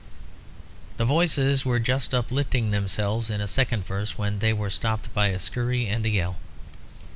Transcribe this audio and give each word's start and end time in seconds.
The 0.97 1.05
voices 1.05 1.63
were 1.63 1.77
just 1.77 2.11
uplifting 2.11 2.71
themselves 2.71 3.29
in 3.29 3.39
a 3.39 3.47
second 3.47 3.85
verse 3.85 4.17
when 4.17 4.39
they 4.39 4.51
were 4.51 4.71
stopped 4.71 5.13
by 5.13 5.27
a 5.27 5.37
scurry 5.37 5.85
and 5.87 6.03
a 6.07 6.09
yell. 6.09 6.37